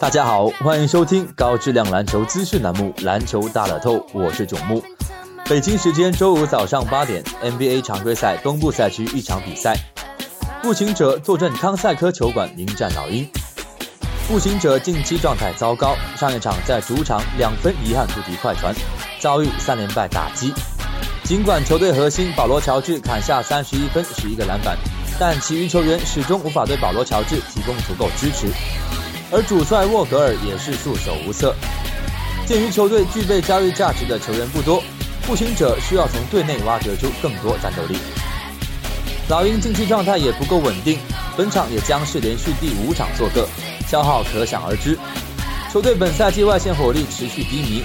[0.00, 4.82] 大家好，欢迎收听高质量篮球资讯栏目《篮球大乐透》，我是囧木。
[5.44, 9.76] 北京时间周五早上八点，NBA 常规赛东部赛区一场比赛，
[10.62, 13.28] 步行者坐镇康赛科球馆迎战老鹰。
[14.26, 18.74] 步行者近期状态糟糕，上一场在主场两分遗憾不敌快船，
[19.18, 20.50] 遭遇三连败打击。
[21.24, 24.78] 尽管球队核心保罗乔治砍下三十一分、十一个篮板，
[25.18, 28.46] 但其余球员始终无法对保罗乔治提供足够支持。
[29.32, 31.54] 而主帅沃格尔也是束手无策。
[32.46, 34.82] 鉴于球队具备交易价值的球员不多，
[35.26, 37.96] 步行者需要从队内挖掘出更多战斗力。
[39.28, 40.98] 老鹰近期状态也不够稳定，
[41.36, 43.48] 本场也将是连续第五场做客，
[43.86, 44.98] 消耗可想而知。
[45.72, 47.84] 球队本赛季外线火力持续低迷，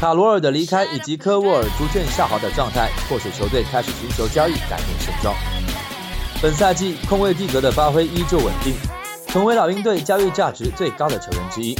[0.00, 5.34] 卡罗尔的离开以及科沃尔逐渐下滑的状态，迫使球队开始寻求交易改变现状。
[6.40, 8.72] 本赛季控卫蒂格的发挥依旧稳定。
[9.32, 11.76] 成为老鹰队交易价值最高的球员之一，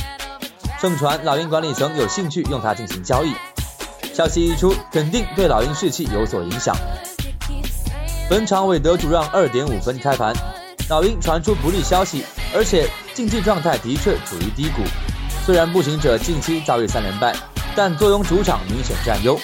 [0.81, 3.35] 盛传老鹰管理层有兴趣用他进行交易。
[4.15, 6.77] 消息一出，肯定对老鹰士气有所影响。
[8.29, 10.33] 本场韦德主让二点五分开盘，
[10.89, 14.83] 老鹰传出不利消息，而且竞技状态的确处于低谷。
[15.45, 17.35] 虽然步行者近期遭遇三连败，
[17.75, 19.37] 但坐拥主场明显占优，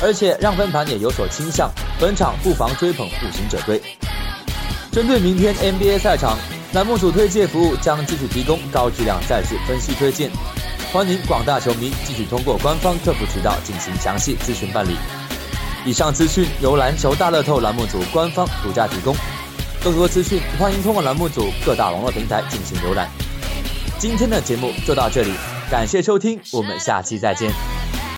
[0.00, 1.68] 而且让分盘也有所倾向。
[1.98, 3.82] 本场不妨追捧步行者队。
[4.92, 6.38] 针对明天 NBA 赛场。
[6.74, 10.30] 栏目组推荐服务将继续提供高质量赛事分析推荐，
[10.90, 14.96] 欢迎广大球迷继续通过官方客服渠道进行详细咨询办理。
[15.84, 19.14] 以上资讯由篮球大乐透栏目组官方独家提供，
[19.84, 23.06] 更多资讯欢迎通过栏目组各大网络平台进行浏览。
[23.98, 25.34] 今天的节目就到这里，
[25.70, 27.81] 感谢收听，我们下期再见。